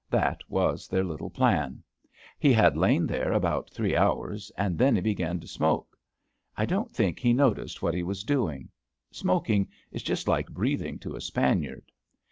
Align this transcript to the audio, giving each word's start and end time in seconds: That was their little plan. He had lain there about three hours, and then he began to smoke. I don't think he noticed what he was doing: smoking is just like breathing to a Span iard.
That 0.09 0.41
was 0.49 0.87
their 0.87 1.03
little 1.03 1.29
plan. 1.29 1.83
He 2.39 2.51
had 2.53 2.75
lain 2.75 3.05
there 3.05 3.31
about 3.33 3.69
three 3.69 3.95
hours, 3.95 4.51
and 4.57 4.75
then 4.75 4.95
he 4.95 5.01
began 5.01 5.39
to 5.41 5.47
smoke. 5.47 5.95
I 6.57 6.65
don't 6.65 6.91
think 6.91 7.19
he 7.19 7.33
noticed 7.33 7.83
what 7.83 7.93
he 7.93 8.01
was 8.01 8.23
doing: 8.23 8.69
smoking 9.11 9.67
is 9.91 10.01
just 10.01 10.27
like 10.27 10.49
breathing 10.49 10.97
to 10.97 11.15
a 11.15 11.21
Span 11.21 11.61
iard. 11.61 11.83